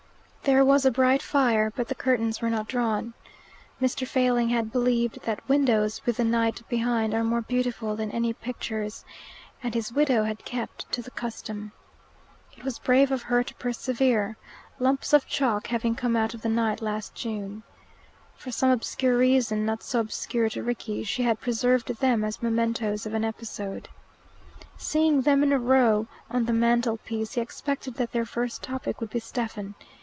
[0.43, 3.13] There was a bright fire, but the curtains were not drawn.
[3.79, 4.07] Mr.
[4.07, 9.05] Failing had believed that windows with the night behind are more beautiful than any pictures,
[9.61, 11.73] and his widow had kept to the custom.
[12.57, 14.35] It was brave of her to persevere,
[14.79, 17.61] lumps of chalk having come out of the night last June.
[18.35, 23.05] For some obscure reason not so obscure to Rickie she had preserved them as mementoes
[23.05, 23.89] of an episode.
[24.75, 29.11] Seeing them in a row on the mantelpiece, he expected that their first topic would
[29.11, 29.75] be Stephen.